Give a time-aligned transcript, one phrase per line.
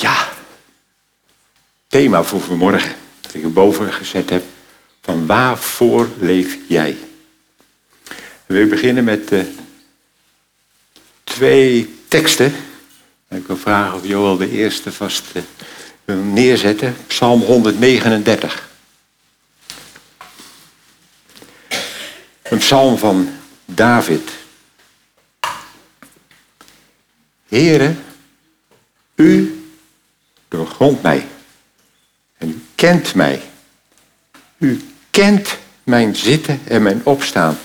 [0.00, 0.28] Ja,
[1.86, 4.42] thema voor vanmorgen, dat ik erboven gezet heb,
[5.00, 6.96] van waarvoor leef jij?
[8.46, 9.42] We beginnen met uh,
[11.24, 12.54] twee teksten.
[13.28, 15.42] Ik wil vragen of Joel de eerste vast uh,
[16.04, 16.96] wil neerzetten.
[17.06, 18.68] Psalm 139.
[22.42, 23.28] Een psalm van
[23.64, 24.30] David.
[27.48, 27.94] Here,
[29.14, 29.59] u
[30.50, 31.26] doorgrondt mij.
[32.38, 33.42] En u kent mij.
[34.58, 37.58] U kent mijn zitten en mijn opstaan.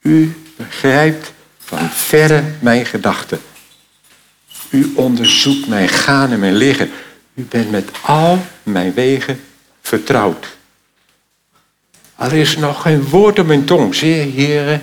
[0.00, 3.40] U begrijpt van verre mijn gedachten.
[4.70, 6.90] U onderzoekt mijn gaan en mijn liggen.
[7.34, 9.40] U bent met al mijn wegen
[9.80, 10.56] vertrouwd.
[12.16, 13.94] Er is nog geen woord op mijn tong.
[13.94, 14.82] Zeer, heren,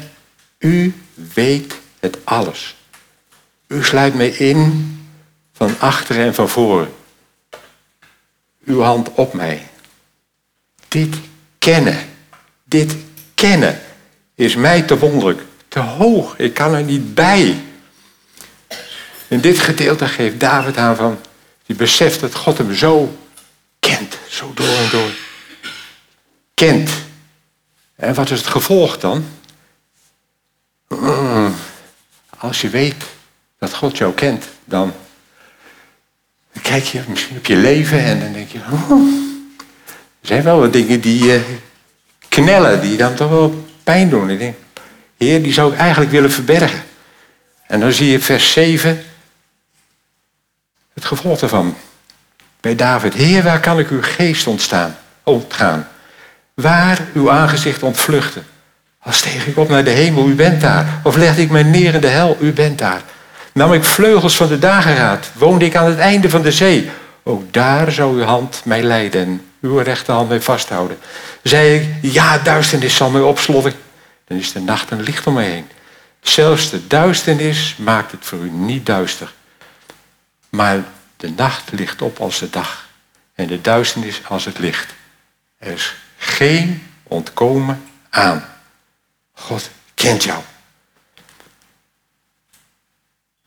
[0.59, 0.93] u
[1.33, 2.75] weet het alles.
[3.67, 4.87] U sluit mij in
[5.53, 6.89] van achteren en van voren.
[8.65, 9.67] Uw hand op mij.
[10.87, 11.15] Dit
[11.57, 12.09] kennen,
[12.63, 12.95] dit
[13.33, 13.81] kennen
[14.35, 16.37] is mij te wonderlijk, te hoog.
[16.37, 17.61] Ik kan er niet bij.
[19.27, 21.19] In dit gedeelte geeft David aan van,
[21.65, 23.17] die beseft dat God hem zo
[23.79, 25.11] kent, zo door en door.
[26.53, 26.89] Kent.
[27.95, 29.25] En wat is het gevolg dan?
[30.87, 31.55] Mm,
[32.37, 33.03] als je weet
[33.57, 34.93] dat God jou kent, dan
[36.61, 38.91] kijk je misschien op je leven en dan denk je, oh,
[40.21, 41.41] er zijn wel wat dingen die uh,
[42.27, 44.29] knellen, die dan toch wel pijn doen.
[44.29, 44.55] Ik denk,
[45.17, 46.83] Heer, die zou ik eigenlijk willen verbergen.
[47.67, 49.03] En dan zie je vers 7,
[50.93, 51.75] het gevolg daarvan.
[52.59, 55.87] Bij David, Heer, waar kan ik uw geest ontstaan, ontgaan?
[56.53, 58.45] Waar uw aangezicht ontvluchten?
[58.99, 61.01] Als steeg ik op naar de hemel, u bent daar.
[61.03, 63.01] Of legde ik mij neer in de hel, u bent daar.
[63.59, 66.89] Nam ik vleugels van de dageraad, woonde ik aan het einde van de zee.
[67.23, 70.97] Ook daar zou uw hand mij leiden en uw rechterhand mij vasthouden.
[71.43, 73.73] Zei ik, ja, duisternis zal mij opslotten.
[74.27, 75.67] Dan is de nacht een licht om mij heen.
[76.21, 79.33] Zelfs de duisternis maakt het voor u niet duister.
[80.49, 80.83] Maar
[81.17, 82.87] de nacht ligt op als de dag.
[83.33, 84.93] En de duisternis als het licht.
[85.57, 88.45] Er is geen ontkomen aan.
[89.33, 90.39] God kent jou.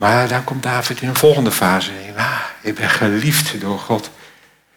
[0.03, 1.91] Maar dan komt David in een volgende fase.
[2.17, 4.11] Ah, ik ben geliefd door God.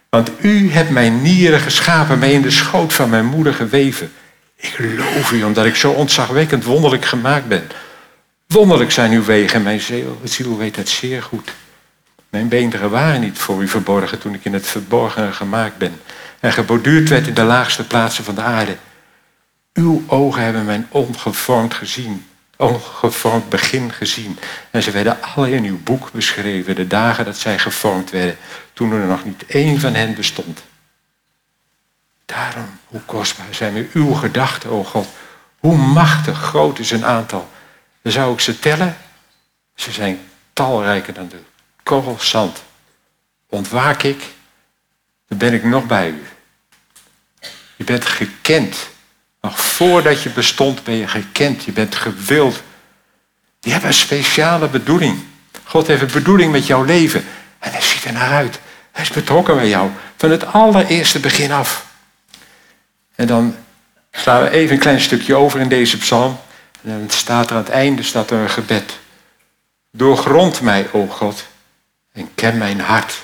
[0.09, 4.11] Want u hebt mijn nieren geschapen, mij in de schoot van mijn moeder geweven.
[4.55, 7.67] Ik loof u omdat ik zo ontzagwekkend wonderlijk gemaakt ben.
[8.47, 11.53] Wonderlijk zijn uw wegen, mijn ziel, ziel weet het zeer goed.
[12.29, 16.01] Mijn beenderen waren niet voor u verborgen toen ik in het verborgen gemaakt ben.
[16.39, 18.77] En geborduurd werd in de laagste plaatsen van de aarde.
[19.73, 24.39] Uw ogen hebben mijn ongevormd gezien ongevormd begin gezien.
[24.71, 28.37] En ze werden alle in uw boek beschreven, de dagen dat zij gevormd werden,
[28.73, 30.63] toen er nog niet één van hen bestond.
[32.25, 35.07] Daarom, hoe kostbaar zijn weer uw gedachten, o God.
[35.59, 37.49] Hoe machtig groot is een aantal.
[38.01, 38.97] Dan zou ik ze tellen.
[39.75, 40.19] Ze zijn
[40.53, 41.39] talrijker dan de
[41.83, 42.63] korrel zand.
[43.49, 44.23] Ontwaak ik,
[45.27, 46.23] dan ben ik nog bij u.
[47.75, 48.89] Je bent gekend
[49.45, 52.61] nog voordat je bestond ben je gekend, je bent gewild.
[53.59, 55.23] Je hebt een speciale bedoeling.
[55.63, 57.25] God heeft een bedoeling met jouw leven.
[57.59, 58.59] En hij ziet er naar uit.
[58.91, 59.89] Hij is betrokken bij jou.
[60.15, 61.85] Van het allereerste begin af.
[63.15, 63.55] En dan
[64.11, 66.39] slaan we even een klein stukje over in deze psalm.
[66.83, 68.97] En dan staat er aan het einde staat er een gebed.
[69.91, 71.47] Doorgrond mij, o God,
[72.11, 73.21] en ken mijn hart.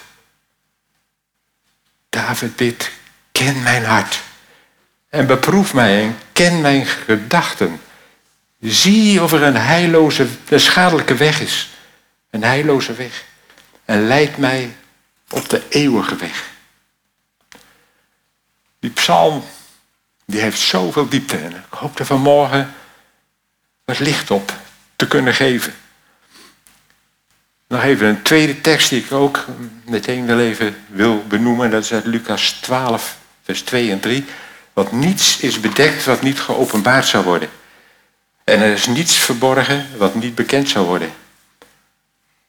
[2.10, 2.92] David bidt,
[3.32, 4.22] ken mijn hart.
[5.12, 7.82] En beproef mij en ken mijn gedachten.
[8.60, 11.70] Zie of er een heilloze, een schadelijke weg is.
[12.30, 13.24] Een heilloze weg.
[13.86, 14.76] En leid mij
[15.30, 16.50] op de eeuwige weg.
[18.80, 19.44] Die psalm,
[20.26, 21.38] die heeft zoveel diepte.
[21.38, 22.74] En ik hoop er vanmorgen
[23.86, 24.54] wat licht op
[24.96, 25.74] te kunnen geven.
[27.68, 29.46] Nog even een tweede tekst die ik ook
[29.86, 31.72] meteen wel even wil benoemen.
[31.72, 34.26] Dat is uit Lucas 12, vers 2 en 3.
[34.74, 37.50] Want niets is bedekt wat niet geopenbaard zou worden.
[38.44, 41.14] En er is niets verborgen wat niet bekend zou worden.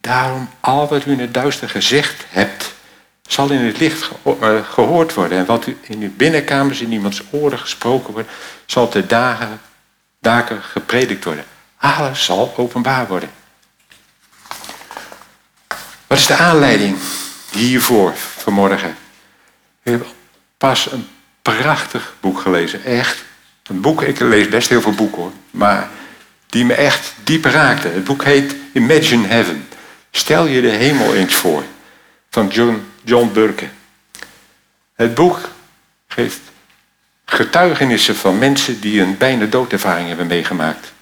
[0.00, 2.72] Daarom, al wat u in het duister gezegd hebt,
[3.26, 4.10] zal in het licht
[4.40, 5.38] eh, gehoord worden.
[5.38, 8.30] En wat u in uw binnenkamers in iemands oren gesproken wordt,
[8.66, 9.60] zal te dagen,
[10.20, 11.44] daken gepredikt worden.
[11.76, 13.30] Alles zal openbaar worden.
[16.06, 16.98] Wat is de aanleiding
[17.50, 18.96] hiervoor vanmorgen?
[19.82, 20.08] We hebben
[20.58, 21.08] pas een
[21.42, 22.84] prachtig boek gelezen.
[22.84, 23.24] Echt.
[23.62, 25.32] Een boek, ik lees best heel veel boeken hoor.
[25.50, 25.88] Maar
[26.46, 27.88] die me echt diep raakte.
[27.88, 29.68] Het boek heet Imagine Heaven.
[30.10, 31.62] Stel je de hemel eens voor.
[32.30, 33.68] van John, John Burke.
[34.94, 35.38] Het boek
[36.08, 36.40] geeft
[37.24, 40.92] getuigenissen van mensen die een bijna doodervaring hebben meegemaakt.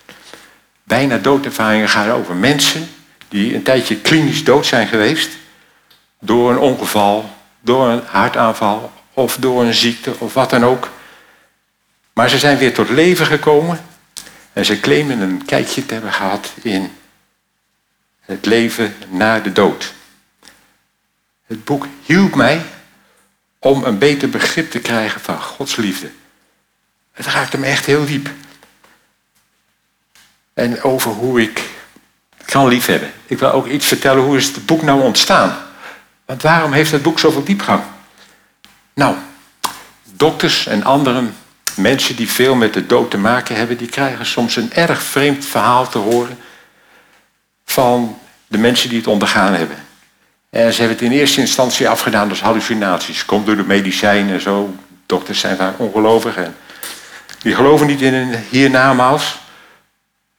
[0.85, 2.91] Bijna doodervaringen gaan over mensen
[3.29, 5.31] die een tijdje klinisch dood zijn geweest
[6.21, 10.89] door een ongeval, door een hartaanval of door een ziekte of wat dan ook.
[12.13, 13.81] Maar ze zijn weer tot leven gekomen
[14.53, 16.93] en ze claimen een kijkje te hebben gehad in
[18.21, 19.93] het leven na de dood.
[21.47, 22.63] Het boek hielp mij
[23.59, 26.11] om een beter begrip te krijgen van Gods liefde.
[27.13, 28.31] Het raakte me echt heel diep.
[30.55, 31.69] En over hoe ik
[32.45, 33.13] kan liefhebben.
[33.27, 35.59] Ik wil ook iets vertellen hoe is het boek nou ontstaan.
[36.25, 37.83] Want waarom heeft het boek zoveel diepgang?
[39.01, 39.15] Nou,
[40.05, 41.23] dokters en andere
[41.75, 45.45] mensen die veel met de dood te maken hebben, die krijgen soms een erg vreemd
[45.45, 46.39] verhaal te horen
[47.65, 49.77] van de mensen die het ondergaan hebben.
[50.51, 53.25] En ze hebben het in eerste instantie afgedaan als hallucinaties.
[53.25, 54.75] Komt door de medicijnen en zo.
[55.07, 56.57] Dokters zijn vaak ongelovig en
[57.39, 59.39] die geloven niet in een hiernamaals.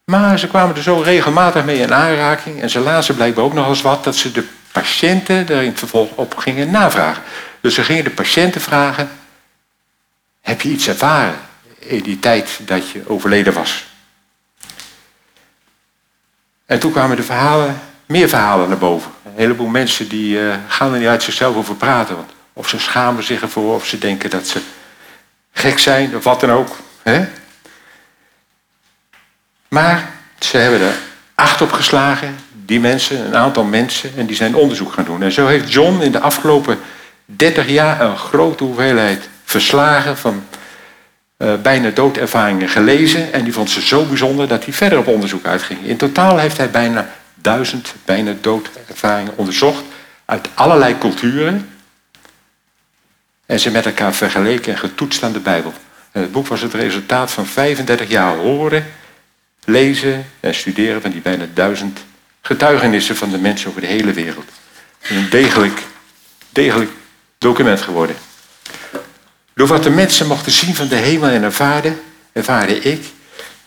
[0.05, 3.67] Maar ze kwamen er zo regelmatig mee in aanraking en ze lazen blijkbaar ook nog
[3.67, 7.23] eens wat dat ze de patiënten er in het vervolg op gingen navragen.
[7.61, 9.09] Dus ze gingen de patiënten vragen:
[10.41, 11.39] Heb je iets ervaren
[11.79, 13.85] in die tijd dat je overleden was?
[16.65, 19.11] En toen kwamen de verhalen, meer verhalen naar boven.
[19.25, 22.17] Een heleboel mensen die uh, gaan er niet uit zichzelf over praten.
[22.53, 24.61] Of ze schamen zich ervoor, of ze denken dat ze
[25.51, 26.77] gek zijn, of wat dan ook.
[27.03, 27.27] Hè?
[29.67, 30.09] Maar
[30.39, 30.95] ze hebben er
[31.35, 35.23] acht op geslagen, die mensen, een aantal mensen, en die zijn onderzoek gaan doen.
[35.23, 36.79] En zo heeft John in de afgelopen
[37.35, 40.43] 30 jaar een grote hoeveelheid verslagen van
[41.37, 43.33] uh, bijna doodervaringen gelezen.
[43.33, 45.79] En die vond ze zo bijzonder dat hij verder op onderzoek uitging.
[45.83, 49.83] In totaal heeft hij bijna duizend bijna doodervaringen onderzocht
[50.25, 51.69] uit allerlei culturen.
[53.45, 55.73] En ze met elkaar vergeleken en getoetst aan de Bijbel.
[56.11, 58.85] En het boek was het resultaat van 35 jaar horen,
[59.65, 61.99] lezen en studeren van die bijna duizend
[62.41, 64.49] getuigenissen van de mensen over de hele wereld.
[65.01, 65.81] Een degelijk,
[66.49, 66.91] degelijk
[67.41, 68.15] document geworden.
[69.53, 72.01] Door wat de mensen mochten zien van de hemel en ervaren,
[72.31, 73.05] ervaarde ik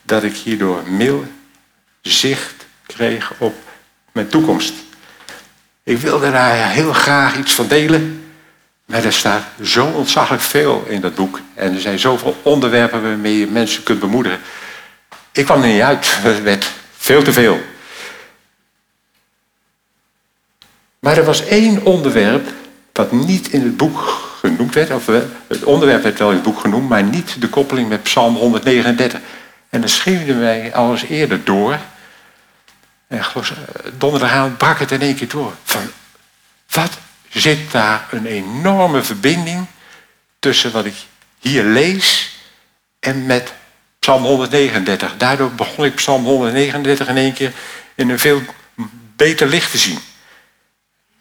[0.02, 1.28] dat ik hierdoor meer
[2.00, 3.54] zicht kreeg op
[4.12, 4.72] mijn toekomst.
[5.82, 8.24] Ik wilde daar heel graag iets van delen,
[8.84, 11.40] maar er staat zo ontzaglijk veel in dat boek.
[11.54, 14.40] En er zijn zoveel onderwerpen waarmee je mensen kunt bemoedigen.
[15.32, 17.60] Ik kwam er niet uit, het werd veel te veel.
[20.98, 22.48] Maar er was één onderwerp
[22.94, 24.00] wat niet in het boek
[24.40, 24.90] genoemd werd.
[24.90, 25.06] Of
[25.46, 29.20] het onderwerp werd wel in het boek genoemd, maar niet de koppeling met Psalm 139.
[29.68, 31.78] En dan schreeuwden wij al eens eerder door.
[33.06, 33.22] En
[33.98, 35.52] donderdagavond brak het in één keer door.
[35.64, 35.82] Van,
[36.70, 36.98] wat
[37.28, 39.66] zit daar een enorme verbinding
[40.38, 40.94] tussen wat ik
[41.40, 42.38] hier lees
[43.00, 43.52] en met
[43.98, 45.16] Psalm 139.
[45.16, 47.52] Daardoor begon ik Psalm 139 in één keer
[47.94, 48.42] in een veel
[49.16, 49.98] beter licht te zien.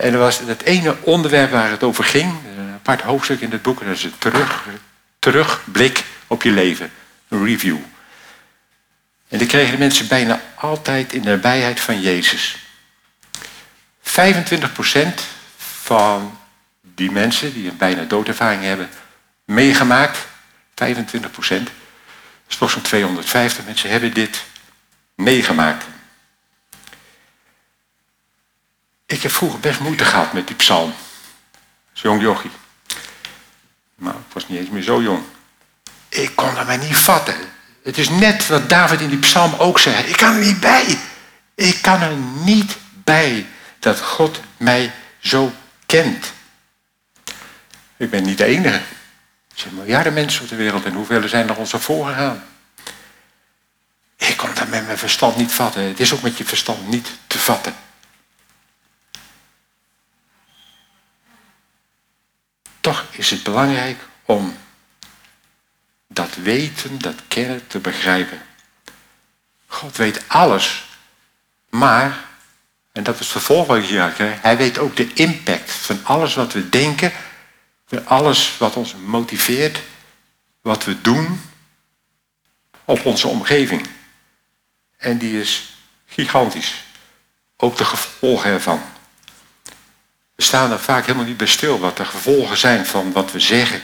[0.03, 3.61] En er was het ene onderwerp waar het over ging, een apart hoofdstuk in het
[3.61, 4.65] boek, dat is het terug,
[5.19, 6.91] terugblik op je leven,
[7.27, 7.77] een review.
[9.27, 12.57] En die kregen de mensen bijna altijd in de nabijheid van Jezus.
[14.03, 14.09] 25%
[15.57, 16.39] van
[16.81, 18.89] die mensen die een bijna doodervaring hebben
[19.45, 20.25] meegemaakt, 25%,
[20.73, 21.69] dat
[22.47, 24.43] is toch zo'n 250 mensen, hebben dit
[25.15, 25.85] meegemaakt.
[29.13, 30.93] Ik heb vroeger best moeite gehad met die psalm.
[31.91, 32.51] Als jong jochie.
[33.95, 35.23] Maar ik was niet eens meer zo jong.
[36.09, 37.35] Ik kon dat mij niet vatten.
[37.83, 40.03] Het is net wat David in die psalm ook zei.
[40.03, 40.99] Ik kan er niet bij.
[41.55, 43.47] Ik kan er niet bij
[43.79, 45.53] dat God mij zo
[45.85, 46.33] kent.
[47.97, 48.77] Ik ben niet de enige.
[48.77, 48.83] Er
[49.53, 52.43] zijn miljarden mensen op de wereld en hoeveel zijn er ons al voorgegaan?
[54.15, 55.83] Ik kon dat met mijn verstand niet vatten.
[55.83, 57.75] Het is ook met je verstand niet te vatten.
[62.83, 64.57] Toch is het belangrijk om
[66.07, 68.41] dat weten, dat kennen te begrijpen.
[69.67, 70.85] God weet alles,
[71.69, 72.25] maar,
[72.91, 75.99] en dat is het vervolg wat ik hier krijg, hij weet ook de impact van
[76.03, 77.11] alles wat we denken,
[77.85, 79.79] van alles wat ons motiveert,
[80.61, 81.41] wat we doen
[82.85, 83.87] op onze omgeving.
[84.97, 85.73] En die is
[86.05, 86.83] gigantisch.
[87.57, 88.81] Ook de gevolgen ervan.
[90.35, 93.39] We staan er vaak helemaal niet bij stil wat de gevolgen zijn van wat we
[93.39, 93.81] zeggen.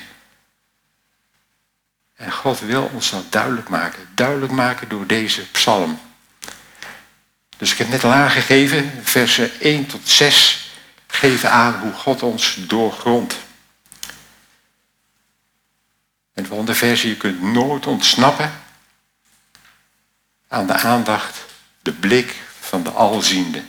[2.16, 4.10] En God wil ons dat duidelijk maken.
[4.16, 6.00] Duidelijk maken door deze psalm.
[7.58, 10.72] Dus ik heb net al aangegeven, versen 1 tot 6
[11.08, 13.36] geven aan hoe God ons doorgrondt.
[16.34, 18.52] En de volgende versie, je kunt nooit ontsnappen
[20.48, 21.46] aan de aandacht,
[21.82, 23.64] de blik van de alziende.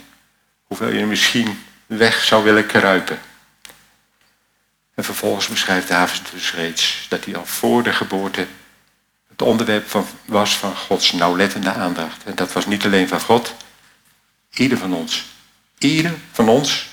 [0.63, 1.63] Hoewel je misschien
[1.97, 3.19] weg zou willen kruipen.
[4.93, 8.47] En vervolgens beschrijft David dus reeds dat hij al voor de geboorte
[9.27, 12.23] het onderwerp van, was van Gods nauwlettende aandacht.
[12.23, 13.53] En dat was niet alleen van God,
[14.53, 15.25] ieder van ons.
[15.77, 16.89] Ieder van ons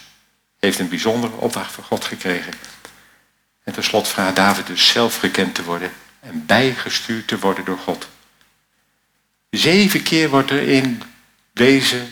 [0.59, 2.52] heeft een bijzondere opdracht van God gekregen.
[3.64, 8.09] En tenslotte vraagt David dus zelf gekend te worden en bijgestuurd te worden door God.
[9.50, 11.02] Zeven keer wordt er in
[11.52, 12.07] deze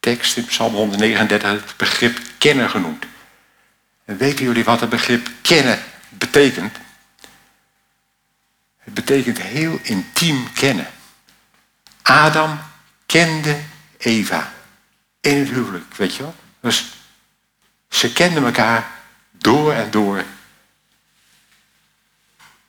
[0.00, 3.04] tekst, in Psalm 139, het begrip kennen genoemd.
[4.04, 6.76] En weten jullie wat het begrip kennen betekent?
[8.78, 10.86] Het betekent heel intiem kennen.
[12.02, 12.60] Adam
[13.06, 13.58] kende
[13.98, 14.52] Eva
[15.20, 16.34] in het huwelijk, weet je wel?
[16.60, 16.84] Dus
[17.88, 18.90] ze kenden elkaar
[19.30, 20.24] door en door.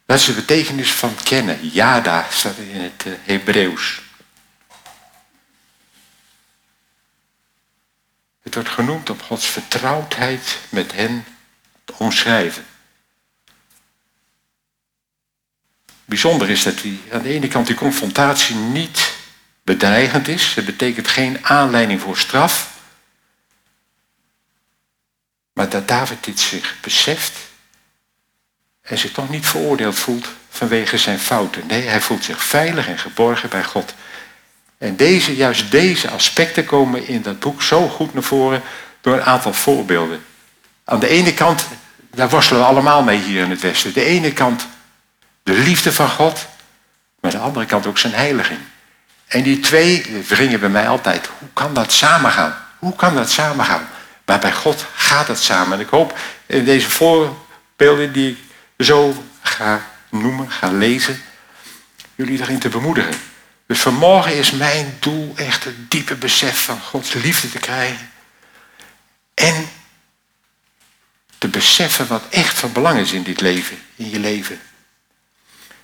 [0.06, 1.70] Dat is de betekenis van kennen.
[1.70, 4.02] Yada staat in het eh, Hebreeuws.
[8.42, 11.26] Het wordt genoemd om Gods vertrouwdheid met hen
[11.86, 12.66] te omschrijven.
[16.06, 19.14] Bijzonder is dat die, aan de ene kant die confrontatie niet
[19.64, 20.56] bedreigend is.
[20.56, 22.80] Het betekent geen aanleiding voor straf.
[25.54, 27.38] Maar dat David dit zich beseft
[28.82, 31.68] en zich toch niet veroordeeld voelt vanwege zijn fouten.
[31.68, 33.94] Nee, hij voelt zich veilig en geborgen bij God.
[34.82, 38.62] En deze, juist deze aspecten komen in dat boek zo goed naar voren
[39.02, 40.24] door een aantal voorbeelden.
[40.84, 41.68] Aan de ene kant,
[42.10, 43.94] daar worstelen we allemaal mee hier in het Westen.
[43.94, 44.68] De ene kant
[45.44, 46.48] de liefde van God,
[47.20, 48.60] maar aan de andere kant ook zijn heiliging.
[49.28, 51.30] En die twee wringen bij mij altijd.
[51.40, 52.56] Hoe kan dat samengaan?
[52.80, 53.88] Hoe kan dat samengaan?
[54.26, 55.74] Maar bij God gaat het samen.
[55.74, 58.38] En ik hoop in deze voorbeelden die ik
[58.86, 61.22] zo ga noemen, ga lezen,
[62.16, 63.31] jullie erin te bemoedigen.
[63.72, 68.12] Dus vanmorgen is mijn doel echt het diepe besef van Gods liefde te krijgen.
[69.34, 69.70] En
[71.38, 74.62] te beseffen wat echt van belang is in dit leven, in je leven.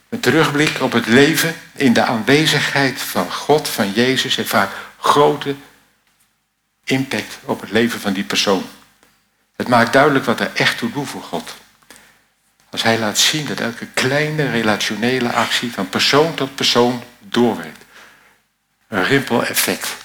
[0.10, 5.56] Een terugblik op het leven in de aanwezigheid van God, van Jezus, heeft vaak grote
[6.84, 8.66] impact op het leven van die persoon.
[9.56, 11.56] Het maakt duidelijk wat er echt toe doet voor God.
[12.78, 17.86] Als hij laat zien dat elke kleine relationele actie van persoon tot persoon doorwerkt.
[18.88, 19.96] Een rimpeleffect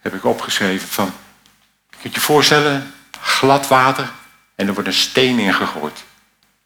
[0.00, 1.14] heb ik opgeschreven van,
[2.00, 4.10] je je voorstellen, glad water
[4.54, 6.04] en er wordt een steen ingegooid.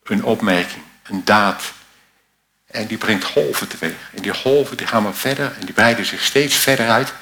[0.04, 1.72] Een opmerking, een daad.
[2.66, 4.10] En die brengt golven teweeg.
[4.14, 7.12] En die golven die gaan maar verder en die breiden zich steeds verder uit.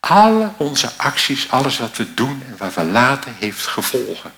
[0.00, 4.37] Alle onze acties, alles wat we doen en wat we laten, heeft gevolgen.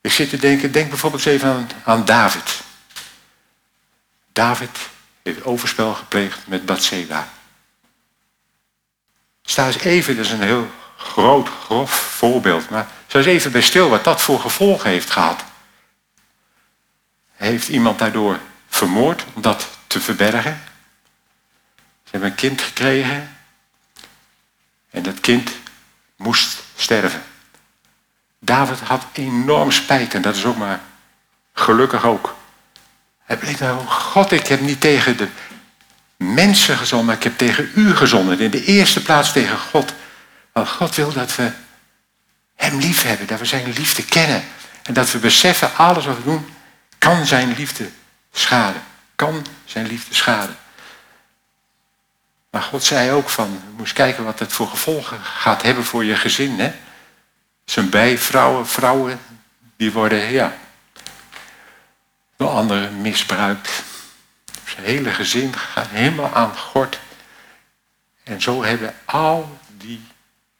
[0.00, 2.60] Ik zit te denken, denk bijvoorbeeld eens even aan, aan David.
[4.32, 4.78] David
[5.22, 7.28] heeft overspel gepleegd met Bathseba.
[9.42, 13.60] Sta eens even, dat is een heel groot, grof voorbeeld, maar sta eens even bij
[13.60, 15.44] stil wat dat voor gevolgen heeft gehad.
[17.32, 18.38] Heeft iemand daardoor
[18.68, 20.62] vermoord om dat te verbergen?
[21.76, 23.36] Ze hebben een kind gekregen
[24.90, 25.50] en dat kind
[26.16, 27.22] moest sterven.
[28.40, 30.80] David had enorm spijt en dat is ook maar
[31.52, 32.36] gelukkig ook.
[33.18, 35.28] Hij bleef nou, God, ik heb niet tegen de
[36.16, 38.40] mensen gezonden, maar ik heb tegen u gezonden.
[38.40, 39.92] In de eerste plaats tegen God.
[40.52, 41.50] Want God wil dat we
[42.56, 44.44] Hem lief hebben, dat we Zijn liefde kennen.
[44.82, 46.54] En dat we beseffen, alles wat we doen,
[46.98, 47.90] kan Zijn liefde
[48.32, 48.82] schaden.
[49.14, 50.56] Kan Zijn liefde schaden.
[52.50, 56.16] Maar God zei ook van, moest kijken wat het voor gevolgen gaat hebben voor je
[56.16, 56.60] gezin.
[56.60, 56.72] Hè?
[57.70, 59.20] Zijn bijvrouwen, vrouwen,
[59.76, 60.56] die worden, ja,
[62.36, 63.82] door anderen misbruikt.
[64.64, 67.00] Zijn hele gezin gaat helemaal aan gort.
[68.22, 70.00] En zo hebben al die,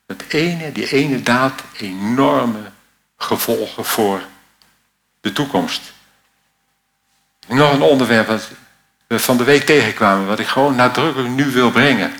[0.07, 2.71] dat ene, die ene daad enorme
[3.17, 4.23] gevolgen voor
[5.21, 5.93] de toekomst.
[7.47, 8.49] Nog een onderwerp wat
[9.07, 12.12] we van de week tegenkwamen, wat ik gewoon nadrukkelijk nu wil brengen.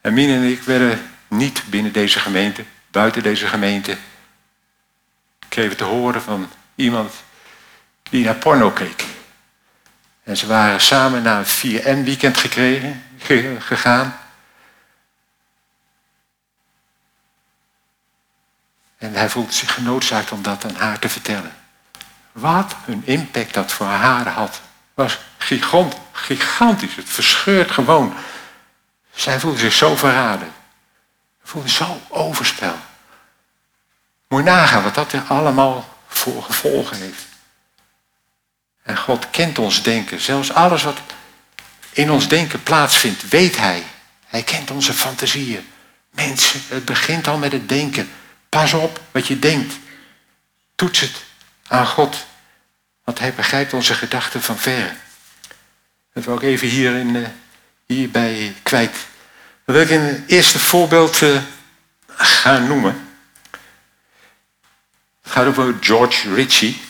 [0.00, 2.64] En en ik werden niet binnen deze gemeente,
[2.96, 3.96] buiten deze gemeente,
[5.48, 7.12] kregen te horen van iemand
[8.02, 9.04] die naar porno keek.
[10.22, 13.02] En ze waren samen naar een 4N-weekend gekregen,
[13.58, 14.18] gegaan.
[18.98, 21.52] En hij voelde zich genoodzaakt om dat aan haar te vertellen.
[22.32, 24.60] Wat een impact dat voor haar had,
[24.94, 25.18] was
[26.12, 26.96] gigantisch.
[26.96, 28.14] Het verscheurt gewoon
[29.14, 30.52] Zij voelde zich zo verraden.
[31.46, 32.74] Voelde zo overspel.
[34.28, 37.24] Moet nagaan wat dat er allemaal voor gevolgen heeft.
[38.82, 40.20] En God kent ons denken.
[40.20, 40.98] Zelfs alles wat
[41.92, 43.82] in ons denken plaatsvindt, weet Hij.
[44.26, 45.68] Hij kent onze fantasieën.
[46.10, 48.10] Mensen, het begint al met het denken.
[48.48, 49.74] Pas op wat je denkt.
[50.74, 51.24] Toets het
[51.66, 52.26] aan God.
[53.04, 54.94] Want Hij begrijpt onze gedachten van verre.
[56.12, 57.28] Dat wil ik even hier in, uh,
[57.86, 58.96] hierbij kwijt.
[59.66, 61.42] Dan wil ik een eerste voorbeeld uh,
[62.16, 63.08] gaan noemen.
[65.22, 66.80] Het gaat over George Ritchie.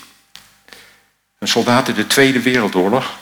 [1.38, 3.18] Een soldaat in de Tweede Wereldoorlog.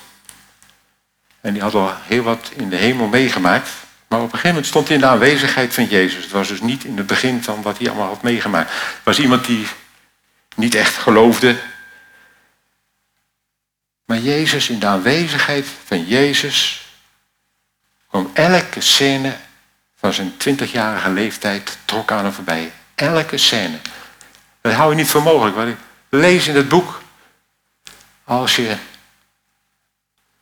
[1.40, 3.68] En die had al heel wat in de hemel meegemaakt.
[4.08, 6.22] Maar op een gegeven moment stond hij in de aanwezigheid van Jezus.
[6.22, 8.70] Het was dus niet in het begin van wat hij allemaal had meegemaakt.
[8.70, 9.66] Het was iemand die
[10.56, 11.56] niet echt geloofde.
[14.04, 16.83] Maar Jezus, in de aanwezigheid van Jezus,
[18.14, 19.36] kwam elke scène
[19.98, 22.72] van zijn twintigjarige leeftijd trok aan hem voorbij.
[22.94, 23.78] Elke scène.
[24.60, 25.56] Dat hou je niet voor mogelijk.
[25.56, 25.76] Wat ik
[26.08, 27.02] lees in het boek.
[28.24, 28.76] Als je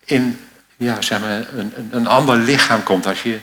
[0.05, 3.07] in ja, zeg maar, een, een ander lichaam komt.
[3.07, 3.41] Als je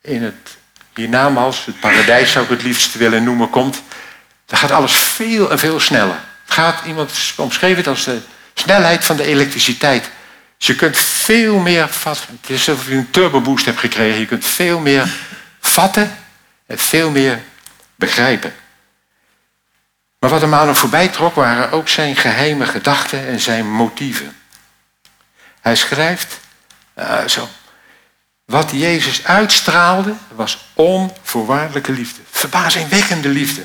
[0.00, 0.56] in het
[0.94, 3.82] hiernamaals, het paradijs zou ik het liefst willen noemen, komt.
[4.46, 6.20] Dan gaat alles veel en veel sneller.
[6.44, 8.20] Het gaat, iemand omschreven het als de
[8.54, 10.10] snelheid van de elektriciteit.
[10.64, 12.38] Dus je kunt veel meer vatten.
[12.40, 14.20] Het is alsof je een turboboost hebt gekregen.
[14.20, 15.14] Je kunt veel meer
[15.60, 16.16] vatten
[16.66, 17.42] en veel meer
[17.94, 18.54] begrijpen.
[20.18, 24.36] Maar wat hem aan hem voorbij trok waren ook zijn geheime gedachten en zijn motieven.
[25.60, 26.40] Hij schrijft
[26.98, 27.48] uh, zo.
[28.44, 32.20] Wat Jezus uitstraalde was onvoorwaardelijke liefde.
[32.30, 33.64] Verbazingwekkende liefde.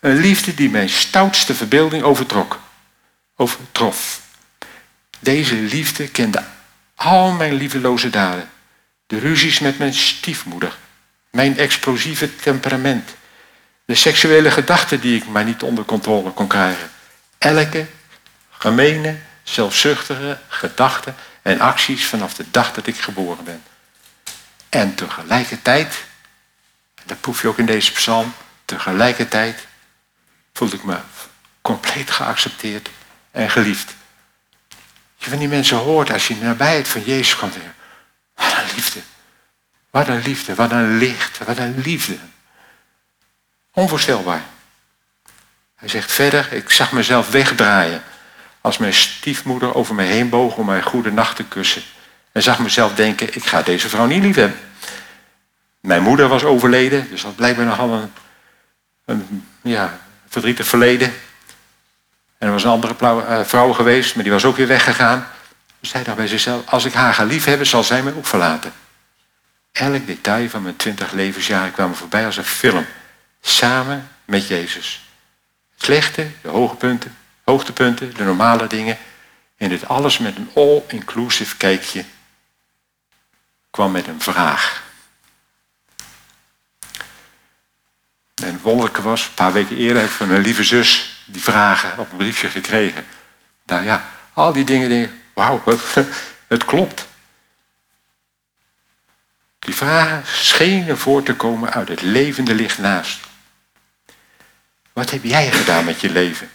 [0.00, 2.60] Een liefde die mijn stoutste verbeelding overtrok.
[3.36, 4.22] Overtrof.
[5.24, 6.42] Deze liefde kende
[6.94, 8.50] al mijn lieveloze daden.
[9.06, 10.76] De ruzies met mijn stiefmoeder.
[11.30, 13.10] Mijn explosieve temperament.
[13.84, 16.90] De seksuele gedachten die ik maar niet onder controle kon krijgen.
[17.38, 17.86] Elke
[18.50, 23.62] gemene, zelfzuchtige gedachte en acties vanaf de dag dat ik geboren ben.
[24.68, 26.04] En tegelijkertijd,
[27.04, 28.34] dat proef je ook in deze psalm,
[28.64, 29.66] tegelijkertijd
[30.52, 30.96] voelde ik me
[31.62, 32.90] compleet geaccepteerd
[33.30, 33.94] en geliefd.
[35.24, 37.54] Je van die mensen hoort als je de nabijheid van Jezus komt.
[38.34, 39.00] Wat een liefde.
[39.90, 42.16] Wat een liefde, wat een licht, wat een liefde.
[43.72, 44.42] Onvoorstelbaar.
[45.74, 48.02] Hij zegt verder, ik zag mezelf wegdraaien
[48.60, 51.82] als mijn stiefmoeder over me heen boog om mij goede nacht te kussen.
[52.32, 54.58] En zag mezelf denken, ik ga deze vrouw niet lief hebben.
[55.80, 58.12] Mijn moeder was overleden, dus dat blijkbaar nogal een,
[59.04, 61.14] een ja, verdrietig verleden.
[62.44, 65.28] En er was een andere eh, vrouw geweest, maar die was ook weer weggegaan.
[65.80, 68.72] Dus hij dacht bij zichzelf, als ik haar ga liefhebben, zal zij mij ook verlaten.
[69.72, 72.86] Elk detail van mijn twintig levensjaren kwam voorbij als een film.
[73.40, 75.08] Samen met Jezus.
[75.76, 78.98] Slechte, de hoge punten, hoogtepunten, de normale dingen.
[79.56, 82.04] En dit alles met een all-inclusive kijkje
[83.70, 84.82] kwam met een vraag.
[88.34, 91.42] En het wonderlijke was, een paar weken eerder heb ik van mijn lieve zus die
[91.42, 93.06] vragen op een briefje gekregen.
[93.66, 95.62] Nou ja, al die dingen, dingen wauw,
[96.46, 97.06] het klopt.
[99.58, 103.20] Die vragen schenen voor te komen uit het levende licht naast.
[104.92, 106.50] Wat heb jij gedaan met je leven?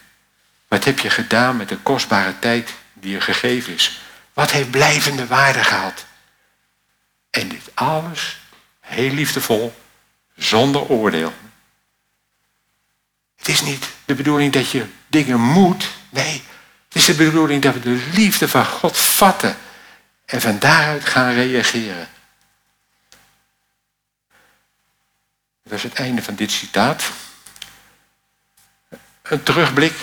[0.67, 4.01] Wat heb je gedaan met de kostbare tijd die je gegeven is?
[4.33, 6.05] Wat heeft blijvende waarde gehad?
[7.29, 8.37] En dit alles
[8.79, 9.75] heel liefdevol,
[10.35, 11.33] zonder oordeel.
[13.49, 15.89] Is niet de bedoeling dat je dingen moet.
[16.09, 16.43] Nee,
[16.87, 19.57] het is de bedoeling dat we de liefde van God vatten
[20.25, 22.09] en van daaruit gaan reageren.
[25.63, 27.03] Dat is het einde van dit citaat.
[29.21, 29.95] Een terugblik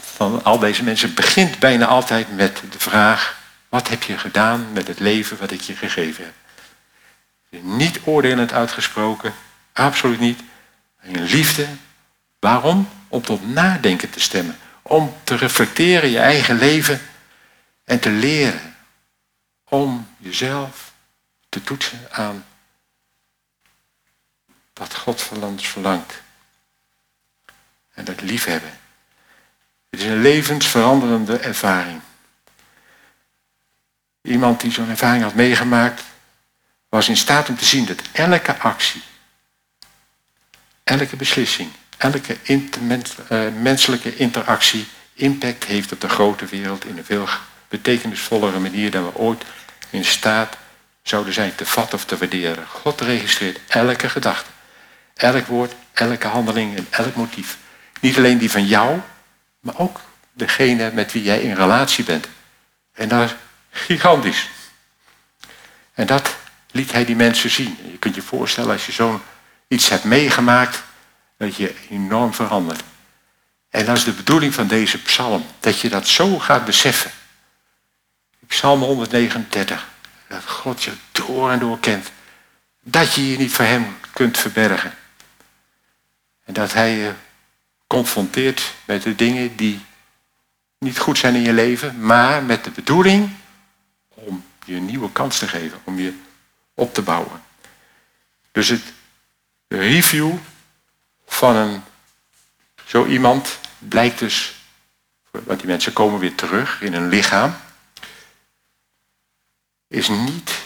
[0.00, 4.86] van al deze mensen begint bijna altijd met de vraag: wat heb je gedaan met
[4.86, 6.34] het leven wat ik je gegeven heb?
[7.62, 9.34] Niet oordelend uitgesproken,
[9.72, 10.40] absoluut niet.
[11.02, 11.66] In liefde.
[12.40, 12.88] Waarom?
[13.08, 14.58] Om tot nadenken te stemmen.
[14.82, 17.00] Om te reflecteren je eigen leven
[17.84, 18.76] en te leren.
[19.64, 20.92] Om jezelf
[21.48, 22.44] te toetsen aan
[24.72, 26.22] wat God van ons verlangt.
[27.94, 28.78] En dat liefhebben.
[29.90, 32.00] Het is een levensveranderende ervaring.
[34.22, 36.02] Iemand die zo'n ervaring had meegemaakt,
[36.88, 39.02] was in staat om te zien dat elke actie,
[40.84, 47.28] elke beslissing, elke uh, menselijke interactie impact heeft op de grote wereld in een veel
[47.68, 49.42] betekenisvollere manier dan we ooit
[49.90, 50.56] in staat
[51.02, 52.66] zouden zijn te vatten of te waarderen.
[52.66, 54.50] God registreert elke gedachte,
[55.14, 57.58] elk woord, elke handeling en elk motief.
[58.00, 59.00] Niet alleen die van jou,
[59.60, 60.00] maar ook
[60.32, 62.28] degene met wie jij in relatie bent.
[62.92, 63.36] En dat is
[63.70, 64.48] gigantisch.
[65.94, 66.36] En dat
[66.70, 67.78] liet hij die mensen zien.
[67.90, 69.22] Je kunt je voorstellen als je zo'n
[69.68, 70.82] iets hebt meegemaakt,
[71.40, 72.82] dat je enorm verandert.
[73.68, 77.10] En dat is de bedoeling van deze psalm, dat je dat zo gaat beseffen.
[78.46, 79.88] Psalm 139,
[80.28, 82.10] dat God je door en door kent.
[82.82, 84.94] Dat je je niet voor hem kunt verbergen.
[86.44, 87.12] En dat hij je
[87.86, 89.80] confronteert met de dingen die
[90.78, 93.30] niet goed zijn in je leven, maar met de bedoeling
[94.08, 96.14] om je een nieuwe kans te geven, om je
[96.74, 97.42] op te bouwen.
[98.52, 98.92] Dus het
[99.68, 100.32] review
[101.30, 101.82] van een,
[102.84, 104.54] zo iemand blijkt dus,
[105.30, 107.56] want die mensen komen weer terug in hun lichaam,
[109.88, 110.58] is niet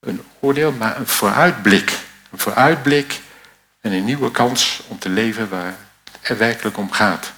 [0.00, 1.98] een oordeel, maar een vooruitblik.
[2.30, 3.20] Een vooruitblik
[3.80, 5.76] en een nieuwe kans om te leven waar
[6.12, 7.32] het er werkelijk om gaat.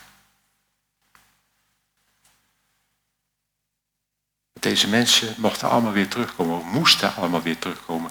[4.52, 8.10] Deze mensen mochten allemaal weer terugkomen, of moesten allemaal weer terugkomen.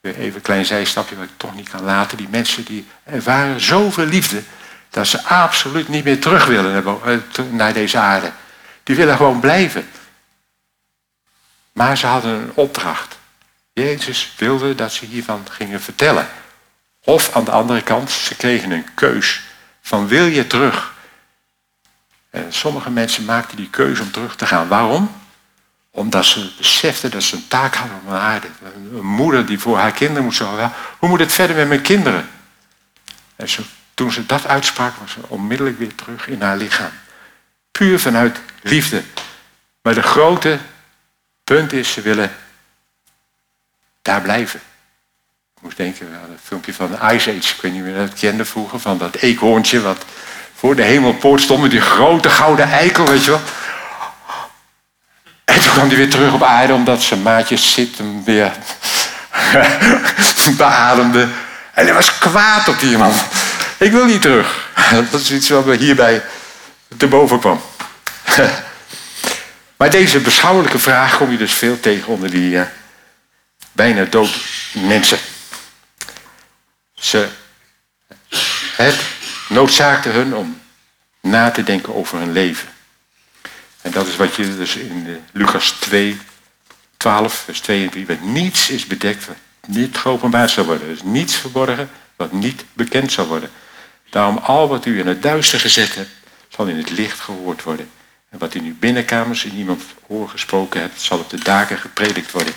[0.00, 2.16] Weer even een klein zijstapje wat ik toch niet kan laten.
[2.16, 4.42] Die mensen die ervaren zoveel liefde
[4.90, 8.32] dat ze absoluut niet meer terug willen eh, naar deze aarde.
[8.82, 9.88] Die willen gewoon blijven.
[11.72, 13.18] Maar ze hadden een opdracht.
[13.72, 16.28] Jezus wilde dat ze hiervan gingen vertellen.
[17.04, 19.42] Of aan de andere kant, ze kregen een keus
[19.80, 20.94] van wil je terug?
[22.30, 24.68] En sommige mensen maakten die keuze om terug te gaan.
[24.68, 25.16] Waarom?
[25.98, 28.46] Omdat ze beseften dat ze een taak hadden op aarde.
[28.92, 30.72] Een moeder die voor haar kinderen moest zorgen.
[30.98, 32.28] Hoe moet het verder met mijn kinderen?
[33.36, 33.46] En
[33.94, 36.90] toen ze dat uitsprak, was ze onmiddellijk weer terug in haar lichaam.
[37.72, 39.02] Puur vanuit liefde.
[39.82, 40.58] Maar de grote
[41.44, 42.32] punt is, ze willen
[44.02, 44.60] daar blijven.
[45.56, 47.54] Ik moest denken aan het filmpje van Ice Age.
[47.54, 48.80] Ik weet niet meer dat kende vroeger.
[48.80, 50.04] Van dat eekhoorntje wat
[50.54, 53.40] voor de hemelpoort stond met die grote gouden eikel, weet je wel.
[55.78, 58.52] Kwam hij weer terug op aarde omdat zijn maatjes zit hem weer
[60.56, 61.28] beademde.
[61.72, 63.12] En hij was kwaad op die man.
[63.76, 64.70] Ik wil niet terug.
[65.10, 66.22] Dat is iets wat me hierbij
[66.96, 67.60] te boven kwam.
[69.76, 72.62] Maar deze beschouwelijke vraag kom je dus veel tegen onder die uh,
[73.72, 74.30] bijna dood
[74.72, 75.18] mensen.
[76.94, 77.28] Ze,
[78.76, 79.00] het
[79.48, 80.60] noodzaakte hun om
[81.20, 82.68] na te denken over hun leven.
[83.82, 86.18] En dat is wat je dus in uh, Lucas 2,
[86.96, 89.36] 12, vers 2 en 3, met niets is bedekt wat
[89.66, 90.88] niet geopenbaard zal worden.
[90.88, 93.50] Dus niets verborgen wat niet bekend zal worden.
[94.10, 96.10] Daarom al wat u in het duister gezet hebt,
[96.48, 97.90] zal in het licht gehoord worden.
[98.28, 102.30] En wat in uw binnenkamers in iemand oor gesproken hebt, zal op de daken gepredikt
[102.30, 102.54] worden.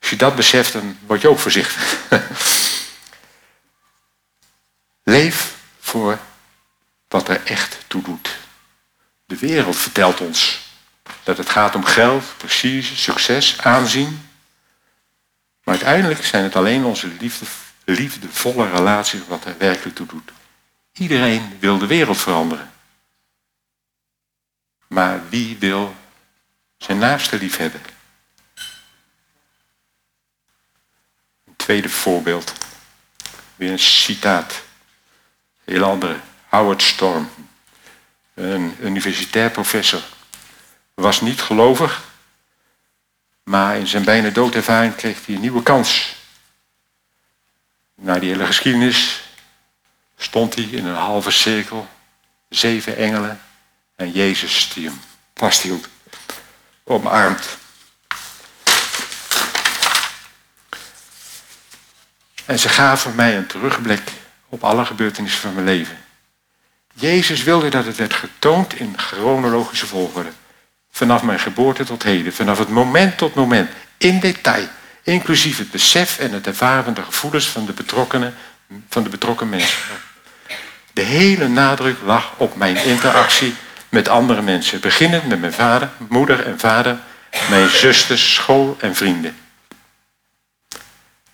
[0.00, 1.96] Als je dat beseft, dan word je ook voorzichtig.
[5.02, 6.18] Leef voor
[7.08, 8.36] wat er echt toe doet.
[9.24, 10.62] De wereld vertelt ons
[11.22, 14.28] dat het gaat om geld, prestige, succes, aanzien.
[15.64, 17.46] Maar uiteindelijk zijn het alleen onze liefde,
[17.84, 20.30] liefdevolle relaties wat er werkelijk toe doet.
[20.92, 22.72] Iedereen wil de wereld veranderen.
[24.86, 25.94] Maar wie wil
[26.76, 27.80] zijn naaste lief hebben?
[31.44, 32.52] Een tweede voorbeeld.
[33.56, 34.62] Weer een citaat.
[35.64, 36.20] Heel andere.
[36.48, 37.30] Howard Storm.
[38.34, 40.02] Een universitair professor.
[40.94, 42.02] Was niet gelovig.
[43.42, 46.16] Maar in zijn bijna doodervaring kreeg hij een nieuwe kans.
[47.94, 49.22] Na die hele geschiedenis
[50.16, 51.88] stond hij in een halve cirkel.
[52.48, 53.40] Zeven engelen
[53.96, 55.00] en Jezus die hem
[55.34, 55.88] vasthield,
[56.84, 57.56] omarmd.
[62.44, 64.10] En ze gaven mij een terugblik
[64.48, 65.98] op alle gebeurtenissen van mijn leven.
[66.94, 70.30] Jezus wilde dat het werd getoond in chronologische volgorde.
[70.90, 74.68] Vanaf mijn geboorte tot heden, vanaf het moment tot moment, in detail,
[75.02, 78.34] inclusief het besef en het ervaren van de gevoelens van de betrokkenen,
[78.88, 79.78] van de betrokken mensen.
[80.92, 83.54] De hele nadruk lag op mijn interactie
[83.88, 84.80] met andere mensen.
[84.80, 86.98] Beginnend met mijn vader, moeder en vader,
[87.50, 89.36] mijn zusters, school en vrienden.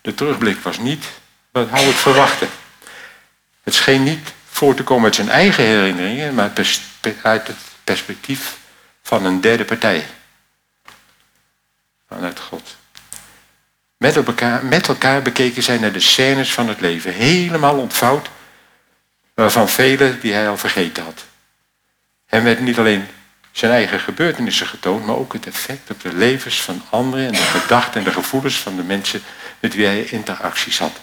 [0.01, 1.05] De terugblik was niet
[1.53, 2.47] wat Howard verwachtte.
[3.63, 6.53] Het scheen niet voor te komen uit zijn eigen herinneringen, maar
[7.23, 8.57] uit het perspectief
[9.03, 10.07] van een derde partij.
[12.09, 12.77] Vanuit God.
[13.97, 18.29] Met elkaar, met elkaar bekeken zij naar de scènes van het leven, helemaal ontvouwd,
[19.35, 21.25] waarvan vele die hij al vergeten had.
[22.27, 23.07] Hem werd niet alleen
[23.53, 27.39] zijn eigen gebeurtenissen getoond, maar ook het effect op de levens van anderen en de
[27.39, 29.23] gedachten en de gevoelens van de mensen
[29.61, 31.01] met wie hij interacties had.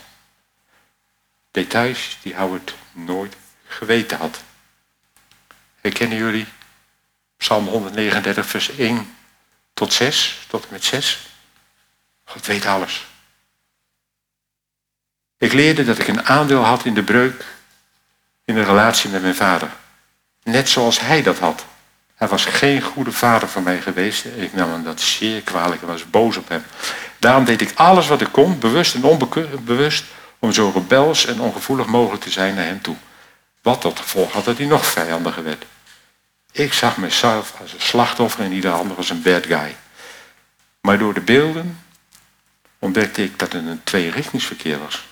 [1.52, 3.36] Details die Howard nooit
[3.68, 4.40] geweten had.
[5.82, 6.46] Herkennen jullie
[7.38, 9.16] Psalm 139, vers 1
[9.74, 11.28] tot 6, tot en met 6?
[12.24, 13.06] God weet alles.
[15.38, 17.46] Ik leerde dat ik een aandeel had in de breuk
[18.46, 19.70] in de relatie met mijn vader.
[20.44, 21.66] Net zoals hij dat had.
[22.16, 24.26] Hij was geen goede vader voor mij geweest.
[24.26, 26.64] Ik nam hem dat zeer kwalijk en was boos op hem.
[27.20, 30.06] Daarom deed ik alles wat ik kon, bewust en onbewust,
[30.40, 32.96] om zo rebels en ongevoelig mogelijk te zijn naar hem toe.
[33.62, 35.66] Wat tot gevolg had dat hij nog vijandiger werd.
[36.52, 39.76] Ik zag mezelf als een slachtoffer en ieder ander als een bad guy.
[40.82, 41.86] Maar door de beelden
[42.80, 45.06] ontdekte ik dat het een tweerichtingsverkeer was.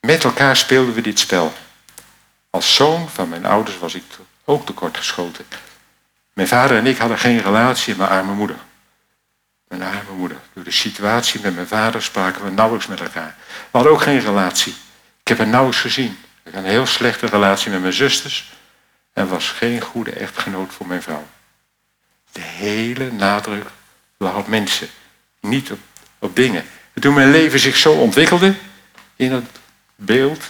[0.00, 1.52] Met elkaar speelden we dit spel.
[2.50, 4.02] Als zoon van mijn ouders was ik
[4.44, 5.46] ook tekortgeschoten.
[6.32, 8.56] Mijn vader en ik hadden geen relatie met mijn arme moeder.
[9.68, 10.38] Mijn arme moeder.
[10.52, 13.34] Door de situatie met mijn vader spraken we nauwelijks met elkaar.
[13.46, 14.74] We hadden ook geen relatie.
[15.20, 16.18] Ik heb haar nauwelijks gezien.
[16.48, 18.52] Ik had een heel slechte relatie met mijn zusters
[19.12, 21.26] en was geen goede echtgenoot voor mijn vrouw.
[22.32, 23.66] De hele nadruk
[24.16, 24.88] lag op mensen,
[25.40, 25.78] niet op,
[26.18, 26.64] op dingen.
[26.92, 28.54] En toen mijn leven zich zo ontwikkelde,
[29.16, 29.44] in het
[29.96, 30.44] beeld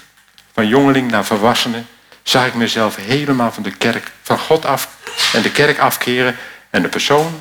[0.53, 1.83] van jongeling naar volwassene,
[2.23, 4.97] zag ik mezelf helemaal van de kerk, van God af
[5.33, 6.37] en de kerk afkeren
[6.71, 7.41] en de persoon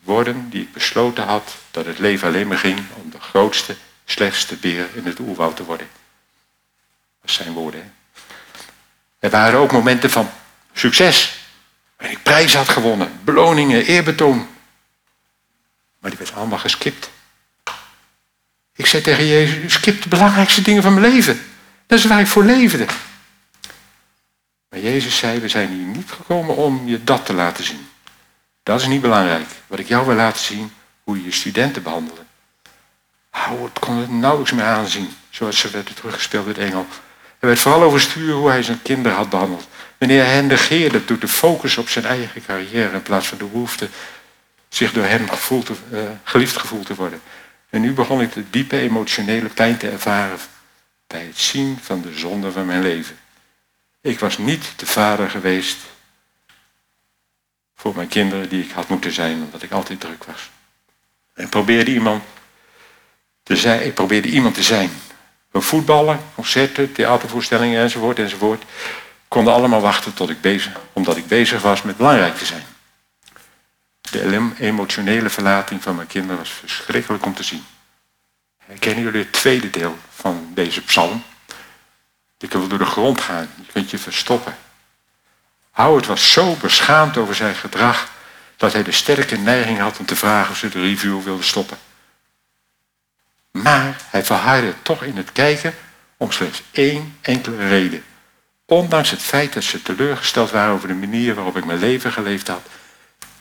[0.00, 4.56] worden die ik besloten had dat het leven alleen maar ging om de grootste, slechtste
[4.56, 5.97] beer in het oerwoud te worden.
[7.30, 7.80] Zijn woorden.
[7.80, 7.86] Hè?
[9.18, 10.30] Er waren ook momenten van
[10.72, 11.38] succes.
[11.96, 14.48] Waarin ik prijzen had gewonnen, beloningen, eerbetoon.
[15.98, 17.10] Maar die werd allemaal geskipt.
[18.74, 21.46] Ik zei tegen Jezus, u skipt de belangrijkste dingen van mijn leven.
[21.86, 22.86] Dat is waar ik voor leefde.
[24.68, 27.88] Maar Jezus zei, we zijn hier niet gekomen om je dat te laten zien.
[28.62, 29.48] Dat is niet belangrijk.
[29.66, 30.72] Wat ik jou wil laten zien,
[31.04, 32.26] hoe je je studenten behandelen.
[33.30, 36.86] Het kon het nauwelijks meer aanzien, zoals ze werd teruggespeeld in Engel.
[37.38, 39.68] Hij werd vooral overstuur hoe hij zijn kinderen had behandeld.
[39.98, 43.44] Wanneer hij hen negeerde door de focus op zijn eigen carrière in plaats van de
[43.44, 43.88] behoefte
[44.68, 47.20] zich door hem gevoeld te, uh, geliefd gevoeld te worden.
[47.70, 50.38] En nu begon ik de diepe emotionele pijn te ervaren
[51.06, 53.18] bij het zien van de zonde van mijn leven.
[54.00, 55.76] Ik was niet de vader geweest
[57.74, 60.50] voor mijn kinderen die ik had moeten zijn, omdat ik altijd druk was.
[61.34, 62.22] En probeerde iemand
[63.42, 64.90] te zijn, ik probeerde iemand te zijn.
[65.50, 68.62] We voetballen, concerten, theatervoorstellingen enzovoort enzovoort.
[69.28, 72.64] Konden allemaal wachten tot ik bezig, omdat ik bezig was met belangrijk te zijn.
[74.10, 77.64] De emotionele verlating van mijn kinderen was verschrikkelijk om te zien.
[78.64, 81.22] Herkennen jullie het tweede deel van deze psalm?
[82.38, 84.56] Je kunt door de grond gaan, je kunt je verstoppen.
[85.70, 88.10] Howard was zo beschaamd over zijn gedrag
[88.56, 91.78] dat hij de sterke neiging had om te vragen of ze de review wilde stoppen.
[93.62, 95.74] Maar hij verhaarde toch in het kijken
[96.16, 98.04] om slechts één enkele reden.
[98.64, 102.48] Ondanks het feit dat ze teleurgesteld waren over de manier waarop ik mijn leven geleefd
[102.48, 102.68] had,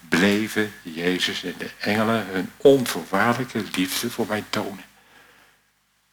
[0.09, 4.85] bleven Jezus en de engelen hun onvoorwaardelijke liefde voor mij tonen.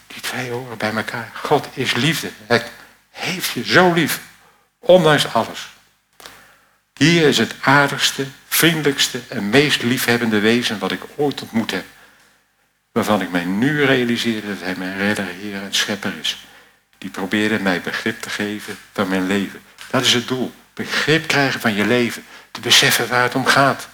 [0.06, 1.30] Die twee horen bij elkaar.
[1.34, 2.30] God is liefde.
[2.46, 2.64] Hij
[3.10, 4.20] heeft je zo lief,
[4.78, 5.72] ondanks alles.
[6.94, 11.84] Hier is het aardigste, vriendelijkste en meest liefhebbende wezen wat ik ooit ontmoet heb.
[12.94, 16.46] Waarvan ik mij nu realiseer dat hij mijn redder, Heer en schepper is.
[16.98, 19.62] Die probeerde mij begrip te geven van mijn leven.
[19.90, 20.52] Dat is het doel.
[20.74, 22.24] Begrip krijgen van je leven.
[22.50, 23.88] Te beseffen waar het om gaat.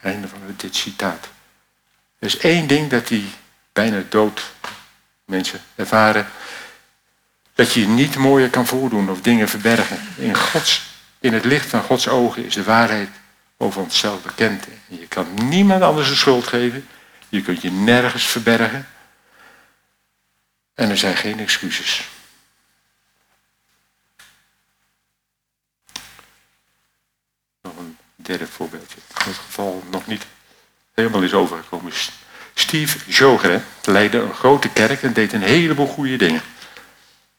[0.00, 1.28] Einde van dit citaat.
[2.18, 3.30] Er is één ding dat die
[3.72, 4.52] bijna dood
[5.24, 6.28] mensen ervaren.
[7.54, 9.98] Dat je je niet mooier kan voordoen of dingen verbergen.
[10.16, 10.82] In, Gods,
[11.20, 13.10] in het licht van Gods ogen is de waarheid
[13.56, 14.66] over onszelf bekend.
[14.88, 16.88] Je kan niemand anders de schuld geven.
[17.28, 18.88] Je kunt je nergens verbergen.
[20.74, 22.08] En er zijn geen excuses.
[27.62, 28.96] Nog een derde voorbeeldje.
[28.96, 30.26] In het geval nog niet
[30.94, 31.92] helemaal is overgekomen.
[32.54, 36.42] Steve Jogre leidde een grote kerk en deed een heleboel goede dingen.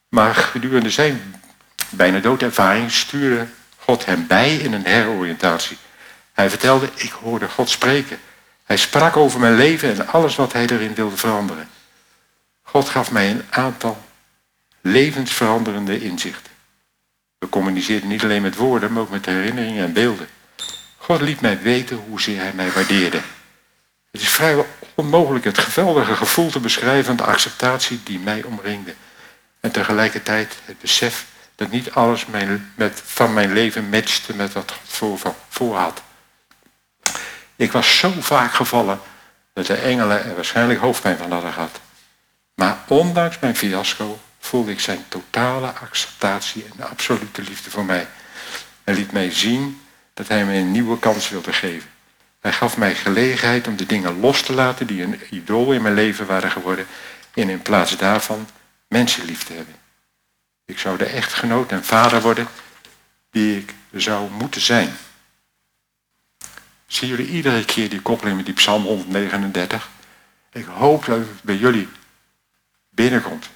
[0.09, 1.41] Maar gedurende zijn
[1.89, 5.77] bijna doodervaring stuurde God hem bij in een heroriëntatie.
[6.37, 8.19] Hij vertelde, ik hoorde God spreken.
[8.63, 11.69] Hij sprak over mijn leven en alles wat hij erin wilde veranderen.
[12.61, 14.03] God gaf mij een aantal
[14.81, 16.51] levensveranderende inzichten.
[17.37, 20.27] We communiceerden niet alleen met woorden, maar ook met herinneringen en beelden.
[20.97, 23.21] God liet mij weten hoezeer hij mij waardeerde.
[24.11, 28.93] Het is vrijwel onmogelijk het geweldige gevoel te beschrijven van de acceptatie die mij omringde.
[29.59, 32.25] En tegelijkertijd het besef Dat niet alles
[32.75, 36.05] met, van mijn leven matchte met wat God voor, voor had.
[37.57, 38.99] Ik was zo vaak gevallen
[39.53, 41.79] dat de engelen er waarschijnlijk hoofdpijn van hadden gehad.
[42.55, 48.07] Maar ondanks mijn fiasco voelde ik zijn totale acceptatie en absolute liefde voor mij.
[48.83, 49.81] Hij liet mij zien
[50.13, 51.89] dat hij mij een nieuwe kans wilde geven.
[52.39, 55.93] Hij gaf mij gelegenheid om de dingen los te laten die een idool in mijn
[55.93, 56.87] leven waren geworden
[57.33, 58.47] en in plaats daarvan
[58.87, 59.75] mensen lief te hebben.
[60.65, 62.47] Ik zou de echtgenoot en vader worden
[63.31, 64.97] die ik zou moeten zijn.
[66.87, 69.89] Zien jullie iedere keer die koppeling met die Psalm 139?
[70.51, 71.89] Ik hoop dat het bij jullie
[72.89, 73.49] binnenkomt.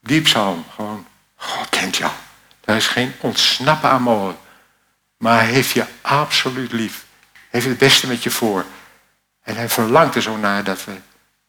[0.00, 2.12] Die psalm, gewoon, God kent jou.
[2.60, 4.38] Daar is geen ontsnappen aan mogelijk.
[5.16, 7.04] Maar hij heeft je absoluut lief.
[7.50, 8.64] Heeft het beste met je voor.
[9.42, 10.92] En hij verlangt er zo naar dat we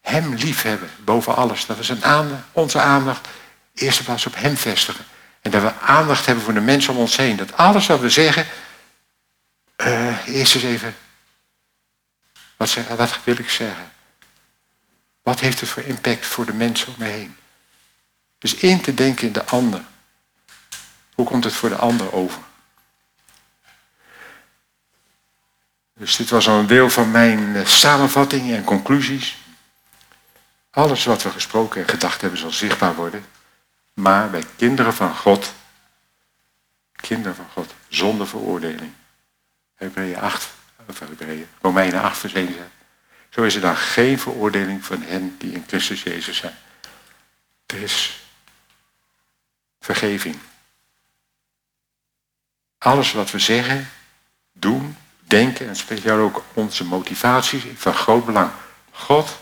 [0.02, 1.66] hem lief hebben boven alles.
[1.66, 3.28] Dat we zijn aandacht, onze aandacht
[3.74, 5.06] eerst plaats op hem vestigen.
[5.42, 7.36] En dat we aandacht hebben voor de mensen om ons heen.
[7.36, 8.46] Dat alles wat we zeggen,
[9.78, 10.96] uh, eerst eens even,
[12.58, 13.92] wat, wat wil ik zeggen?
[15.22, 17.36] Wat heeft het voor impact voor de mensen om me heen?
[18.38, 19.82] Dus in te denken in de ander.
[21.14, 22.42] Hoe komt het voor de ander over?
[25.94, 29.38] Dus dit was al een deel van mijn eh, samenvattingen en conclusies.
[30.70, 33.26] Alles wat we gesproken en gedacht hebben zal zichtbaar worden.
[33.94, 35.54] Maar bij kinderen van God,
[36.96, 38.92] kinderen van God, zonder veroordeling.
[39.78, 40.50] Hebreeën 8,
[40.90, 42.56] of Hebreeën, Romeinen 8 vers 1
[43.30, 46.56] Zo is er dan geen veroordeling van hen die in Christus Jezus zijn.
[47.66, 48.26] Er is
[49.80, 50.40] vergeving.
[52.78, 53.90] Alles wat we zeggen,
[54.54, 58.52] doen, denken en speciaal ook onze motivaties van groot belang.
[58.92, 59.38] God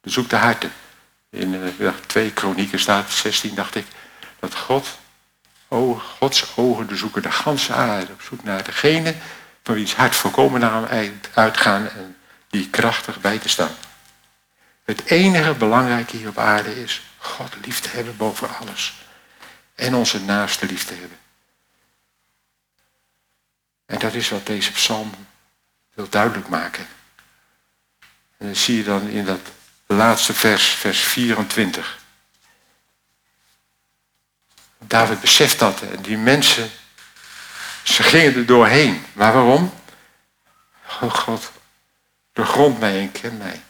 [0.00, 0.72] bezoekt de harten.
[1.30, 3.86] In uh, twee kronieken staat, 16 dacht ik,
[4.38, 4.98] dat God,
[5.68, 9.14] oh, Gods ogen zoeken de ganse aarde op zoek naar degene
[9.74, 12.16] wie's hart volkomen naar uitgaan en
[12.48, 13.76] die krachtig bij te staan.
[14.84, 18.94] Het enige belangrijke hier op aarde is God lief te hebben boven alles.
[19.74, 21.18] En onze naaste lief te hebben.
[23.86, 25.10] En dat is wat deze psalm
[25.94, 26.86] wil duidelijk maken.
[28.36, 29.40] En dat zie je dan in dat
[29.86, 31.98] laatste vers, vers 24.
[34.78, 35.82] David beseft dat.
[35.82, 36.70] En die mensen,
[37.88, 39.04] ze gingen er doorheen.
[39.12, 39.72] Maar waarom?
[41.00, 41.52] Oh God,
[42.32, 43.60] doorgrond mij en ken mij.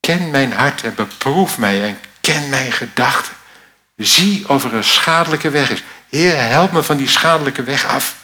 [0.00, 3.34] Ken mijn hart en beproef mij en ken mijn gedachten.
[3.96, 5.82] Zie of er een schadelijke weg is.
[6.08, 8.16] Heer, help me van die schadelijke weg af.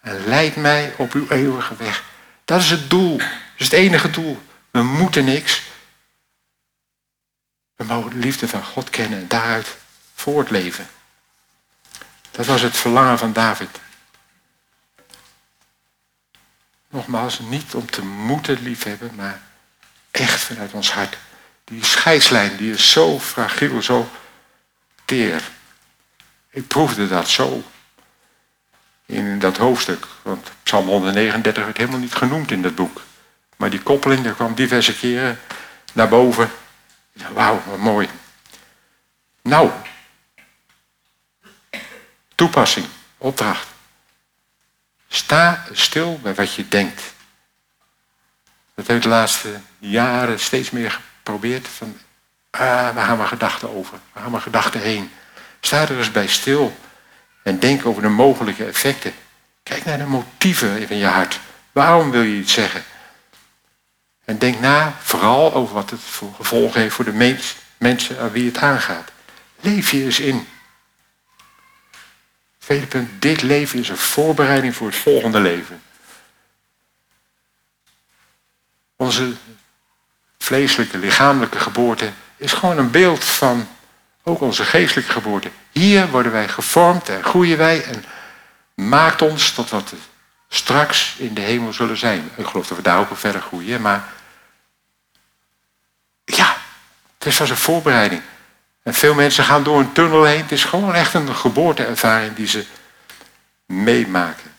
[0.00, 2.04] En leid mij op uw eeuwige weg.
[2.44, 3.18] Dat is het doel.
[3.18, 4.42] Dat is het enige doel.
[4.70, 5.62] We moeten niks.
[7.76, 9.76] We mogen de liefde van God kennen en daaruit
[10.14, 10.88] voortleven.
[12.30, 13.80] Dat was het verlangen van David.
[16.90, 19.40] Nogmaals, niet om te moeten liefhebben, maar
[20.10, 21.16] echt vanuit ons hart.
[21.64, 24.08] Die scheidslijn, die is zo fragiel, zo
[25.04, 25.42] teer.
[26.50, 27.62] Ik proefde dat zo
[29.06, 30.06] in dat hoofdstuk.
[30.22, 33.02] Want Psalm 139 werd helemaal niet genoemd in dat boek.
[33.56, 35.40] Maar die koppeling, daar kwam diverse keren
[35.92, 36.50] naar boven.
[37.32, 38.08] Wauw, wat mooi.
[39.42, 39.70] Nou,
[42.34, 42.86] toepassing,
[43.18, 43.66] opdracht.
[45.08, 47.02] Sta stil bij wat je denkt.
[48.74, 51.68] Dat heb ik de laatste jaren steeds meer geprobeerd.
[51.68, 51.96] Van,
[52.50, 52.60] ah,
[52.94, 53.98] waar gaan mijn gedachten over?
[54.12, 55.10] Waar gaan mijn gedachten heen?
[55.60, 56.76] Sta er eens bij stil.
[57.42, 59.12] En denk over de mogelijke effecten.
[59.62, 61.40] Kijk naar de motieven in je hart.
[61.72, 62.84] Waarom wil je iets zeggen?
[64.24, 67.36] En denk na vooral over wat het voor gevolgen heeft voor de
[67.78, 69.10] mensen aan wie het aangaat.
[69.60, 70.48] Leef je eens in.
[72.68, 75.82] Tweede punt, dit leven is een voorbereiding voor het volgende leven.
[78.96, 79.32] Onze
[80.38, 83.68] vleeselijke, lichamelijke geboorte is gewoon een beeld van
[84.22, 85.50] ook onze geestelijke geboorte.
[85.70, 88.04] Hier worden wij gevormd en groeien wij en
[88.74, 89.96] maakt ons tot wat we
[90.48, 92.30] straks in de hemel zullen zijn.
[92.36, 94.08] Ik geloof dat we daar ook wel verder groeien, maar
[96.24, 96.56] ja,
[97.18, 98.22] het is als een voorbereiding.
[98.88, 100.42] En veel mensen gaan door een tunnel heen.
[100.42, 102.64] Het is gewoon echt een geboorteervaring die ze
[103.66, 104.50] meemaken.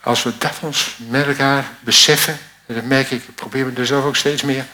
[0.00, 3.86] Als, we dat ons met elkaar beseffen, en dan merk ik, ik probeer me er
[3.86, 4.64] zelf ook steeds meer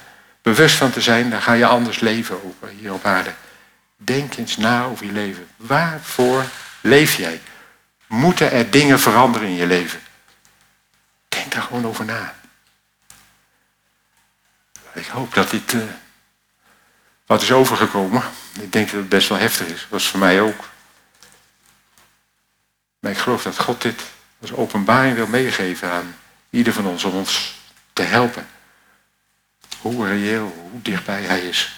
[0.42, 3.32] bewust van te zijn, dan ga je anders leven ook hier op aarde.
[3.96, 5.48] Denk eens na over je leven.
[5.56, 6.44] Waarvoor
[6.80, 7.40] leef jij?
[8.06, 10.00] Moeten er dingen veranderen in je leven?
[11.38, 12.34] Denk daar gewoon over na.
[14.92, 15.82] Ik hoop dat dit uh,
[17.26, 18.22] wat is overgekomen.
[18.60, 19.86] Ik denk dat het best wel heftig is.
[19.88, 20.68] Was voor mij ook.
[22.98, 24.02] Maar ik geloof dat God dit
[24.40, 26.16] als openbaring wil meegeven aan
[26.50, 27.54] ieder van ons om ons
[27.92, 28.48] te helpen.
[29.80, 31.72] Hoe reëel, hoe dichtbij Hij is.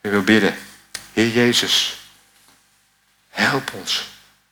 [0.00, 0.56] Ik wil bidden.
[1.12, 1.98] Heer Jezus,
[3.28, 4.08] help ons.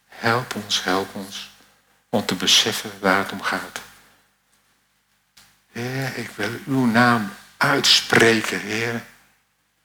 [0.08, 1.52] Help ons, help ons.
[2.14, 3.80] Om te beseffen waar het om gaat.
[5.72, 9.02] Heer, ik wil uw naam uitspreken, Heer.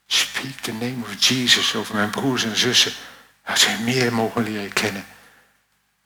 [0.07, 2.91] Speak the name of Jesus over mijn broers en zussen.
[3.45, 5.05] Dat zij meer mogen leren kennen.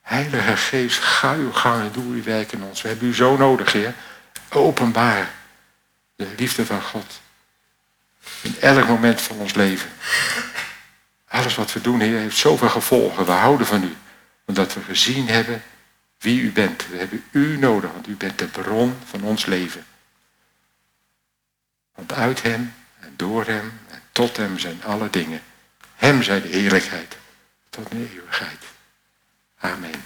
[0.01, 2.81] Heilige Geest, ga uw gang en doe uw werk in ons.
[2.81, 3.93] We hebben u zo nodig, Heer.
[4.49, 5.31] Openbaar
[6.15, 7.21] de liefde van God.
[8.41, 9.89] In elk moment van ons leven.
[11.27, 13.25] Alles wat we doen, Heer, heeft zoveel gevolgen.
[13.25, 13.95] We houden van u.
[14.45, 15.63] Omdat we gezien hebben
[16.23, 16.87] wie u bent.
[16.87, 19.85] We hebben u nodig, want u bent de bron van ons leven.
[21.95, 25.41] Want uit hem en door hem en tot hem zijn alle dingen.
[25.95, 27.17] Hem zij de heerlijkheid
[27.69, 28.63] tot in de eeuwigheid.
[29.59, 30.03] Amen.